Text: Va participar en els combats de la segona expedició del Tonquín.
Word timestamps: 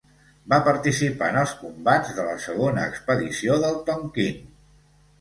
Va 0.53 0.57
participar 0.67 1.27
en 1.33 1.37
els 1.43 1.53
combats 1.59 2.11
de 2.21 2.27
la 2.31 2.35
segona 2.49 2.89
expedició 2.95 3.63
del 3.69 3.81
Tonquín. 3.93 4.45